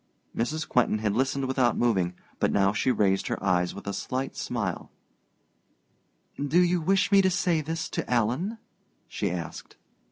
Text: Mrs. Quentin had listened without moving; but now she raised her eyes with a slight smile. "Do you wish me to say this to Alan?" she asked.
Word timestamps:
Mrs. 0.35 0.67
Quentin 0.67 0.97
had 0.97 1.13
listened 1.15 1.45
without 1.45 1.77
moving; 1.77 2.15
but 2.39 2.51
now 2.51 2.73
she 2.73 2.89
raised 2.89 3.27
her 3.27 3.37
eyes 3.43 3.75
with 3.75 3.85
a 3.85 3.93
slight 3.93 4.35
smile. 4.35 4.89
"Do 6.43 6.59
you 6.59 6.81
wish 6.81 7.11
me 7.11 7.21
to 7.21 7.29
say 7.29 7.61
this 7.61 7.87
to 7.91 8.09
Alan?" 8.11 8.57
she 9.07 9.29
asked. 9.29 9.77